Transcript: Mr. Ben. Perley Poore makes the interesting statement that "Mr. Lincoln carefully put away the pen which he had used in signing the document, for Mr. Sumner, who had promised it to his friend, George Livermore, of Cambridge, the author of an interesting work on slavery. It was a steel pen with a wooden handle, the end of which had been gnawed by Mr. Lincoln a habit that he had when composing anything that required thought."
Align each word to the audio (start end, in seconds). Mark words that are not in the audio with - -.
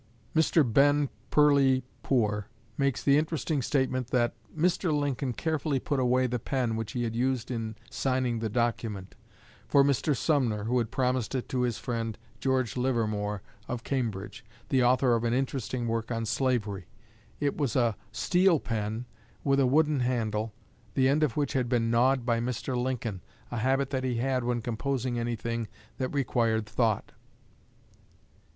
Mr. 0.35 0.63
Ben. 0.65 1.09
Perley 1.29 1.83
Poore 2.01 2.47
makes 2.75 3.03
the 3.03 3.19
interesting 3.19 3.61
statement 3.61 4.07
that 4.07 4.33
"Mr. 4.57 4.91
Lincoln 4.91 5.31
carefully 5.31 5.79
put 5.79 5.99
away 5.99 6.25
the 6.25 6.39
pen 6.39 6.75
which 6.75 6.93
he 6.93 7.03
had 7.03 7.15
used 7.15 7.51
in 7.51 7.75
signing 7.91 8.39
the 8.39 8.49
document, 8.49 9.13
for 9.67 9.83
Mr. 9.83 10.17
Sumner, 10.17 10.63
who 10.63 10.79
had 10.79 10.89
promised 10.89 11.35
it 11.35 11.47
to 11.49 11.61
his 11.61 11.77
friend, 11.77 12.17
George 12.39 12.75
Livermore, 12.75 13.43
of 13.67 13.83
Cambridge, 13.83 14.43
the 14.69 14.83
author 14.83 15.13
of 15.13 15.23
an 15.23 15.35
interesting 15.35 15.87
work 15.87 16.11
on 16.11 16.25
slavery. 16.25 16.87
It 17.39 17.55
was 17.55 17.75
a 17.75 17.95
steel 18.11 18.59
pen 18.59 19.05
with 19.43 19.59
a 19.59 19.67
wooden 19.67 19.99
handle, 19.99 20.51
the 20.95 21.07
end 21.07 21.21
of 21.21 21.37
which 21.37 21.53
had 21.53 21.69
been 21.69 21.91
gnawed 21.91 22.25
by 22.25 22.39
Mr. 22.39 22.75
Lincoln 22.75 23.21
a 23.51 23.57
habit 23.57 23.91
that 23.91 24.03
he 24.03 24.15
had 24.15 24.43
when 24.45 24.63
composing 24.63 25.19
anything 25.19 25.67
that 25.99 26.09
required 26.11 26.65
thought." 26.65 27.11